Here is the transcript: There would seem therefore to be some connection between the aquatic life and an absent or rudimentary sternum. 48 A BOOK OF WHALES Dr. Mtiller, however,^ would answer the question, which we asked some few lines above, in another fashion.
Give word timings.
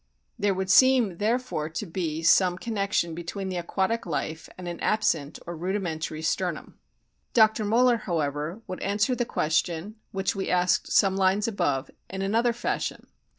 There 0.39 0.55
would 0.55 0.71
seem 0.71 1.17
therefore 1.19 1.69
to 1.69 1.85
be 1.85 2.23
some 2.23 2.57
connection 2.57 3.13
between 3.13 3.49
the 3.49 3.57
aquatic 3.57 4.07
life 4.07 4.49
and 4.57 4.67
an 4.67 4.79
absent 4.79 5.37
or 5.45 5.55
rudimentary 5.55 6.23
sternum. 6.23 6.73
48 6.73 6.73
A 6.73 6.73
BOOK 6.73 6.79
OF 6.79 7.03
WHALES 7.03 7.33
Dr. 7.33 7.65
Mtiller, 7.65 7.99
however,^ 8.05 8.61
would 8.65 8.81
answer 8.81 9.13
the 9.13 9.25
question, 9.25 9.97
which 10.11 10.35
we 10.35 10.49
asked 10.49 10.91
some 10.91 11.13
few 11.13 11.19
lines 11.19 11.47
above, 11.47 11.91
in 12.09 12.23
another 12.23 12.51
fashion. 12.51 13.05